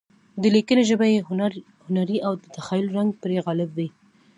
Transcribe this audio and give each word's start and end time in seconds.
د 0.41 0.43
لیکنې 0.55 0.83
ژبه 0.89 1.05
یې 1.13 1.19
هنري 1.89 2.17
او 2.27 2.33
د 2.41 2.43
تخیل 2.55 2.85
رنګ 2.97 3.09
پرې 3.21 3.37
غالب 3.45 3.69
وي. 3.77 3.89